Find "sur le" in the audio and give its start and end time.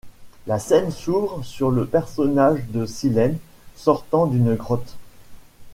1.45-1.85